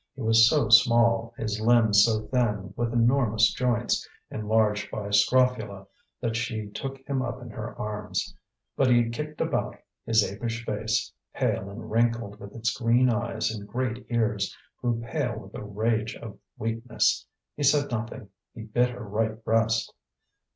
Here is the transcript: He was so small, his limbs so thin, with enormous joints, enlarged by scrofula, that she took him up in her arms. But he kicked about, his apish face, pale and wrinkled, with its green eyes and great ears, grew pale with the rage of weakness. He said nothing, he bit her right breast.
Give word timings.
He 0.15 0.21
was 0.23 0.49
so 0.49 0.67
small, 0.69 1.31
his 1.37 1.61
limbs 1.61 2.03
so 2.05 2.21
thin, 2.25 2.73
with 2.75 2.91
enormous 2.91 3.53
joints, 3.53 4.09
enlarged 4.31 4.89
by 4.89 5.11
scrofula, 5.11 5.85
that 6.21 6.35
she 6.35 6.71
took 6.71 7.07
him 7.07 7.21
up 7.21 7.39
in 7.39 7.51
her 7.51 7.77
arms. 7.79 8.35
But 8.75 8.89
he 8.89 9.09
kicked 9.11 9.39
about, 9.41 9.75
his 10.03 10.23
apish 10.23 10.65
face, 10.65 11.13
pale 11.35 11.69
and 11.69 11.91
wrinkled, 11.91 12.39
with 12.39 12.55
its 12.55 12.75
green 12.75 13.11
eyes 13.11 13.51
and 13.51 13.67
great 13.69 14.07
ears, 14.09 14.57
grew 14.81 15.01
pale 15.05 15.37
with 15.37 15.51
the 15.51 15.61
rage 15.61 16.15
of 16.15 16.39
weakness. 16.57 17.27
He 17.55 17.61
said 17.61 17.91
nothing, 17.91 18.29
he 18.55 18.63
bit 18.63 18.89
her 18.89 19.05
right 19.07 19.45
breast. 19.45 19.93